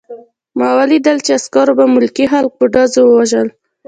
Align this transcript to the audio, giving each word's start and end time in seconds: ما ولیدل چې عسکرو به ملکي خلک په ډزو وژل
ما 0.57 0.69
ولیدل 0.77 1.17
چې 1.25 1.31
عسکرو 1.37 1.73
به 1.79 1.85
ملکي 1.95 2.25
خلک 2.31 2.51
په 2.59 2.65
ډزو 2.73 3.03
وژل 3.07 3.47